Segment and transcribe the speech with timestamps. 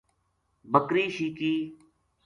[0.71, 1.53] بکری شِیکی